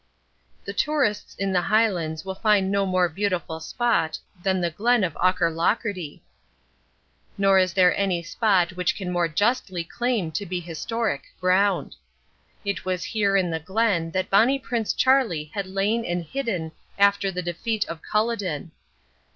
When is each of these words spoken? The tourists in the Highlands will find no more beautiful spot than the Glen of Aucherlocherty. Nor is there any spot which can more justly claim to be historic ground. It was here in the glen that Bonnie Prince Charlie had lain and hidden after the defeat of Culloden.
The 0.65 0.73
tourists 0.73 1.35
in 1.35 1.53
the 1.53 1.61
Highlands 1.61 2.25
will 2.25 2.33
find 2.33 2.71
no 2.71 2.87
more 2.87 3.07
beautiful 3.07 3.59
spot 3.59 4.17
than 4.41 4.59
the 4.59 4.71
Glen 4.71 5.03
of 5.03 5.13
Aucherlocherty. 5.13 6.23
Nor 7.37 7.59
is 7.59 7.73
there 7.73 7.95
any 7.95 8.23
spot 8.23 8.71
which 8.71 8.95
can 8.95 9.11
more 9.11 9.27
justly 9.27 9.83
claim 9.83 10.31
to 10.31 10.43
be 10.47 10.59
historic 10.59 11.25
ground. 11.39 11.97
It 12.65 12.83
was 12.83 13.03
here 13.03 13.37
in 13.37 13.51
the 13.51 13.59
glen 13.59 14.09
that 14.09 14.31
Bonnie 14.31 14.57
Prince 14.57 14.93
Charlie 14.93 15.51
had 15.53 15.67
lain 15.67 16.03
and 16.03 16.23
hidden 16.25 16.71
after 16.97 17.31
the 17.31 17.43
defeat 17.43 17.85
of 17.87 18.01
Culloden. 18.01 18.71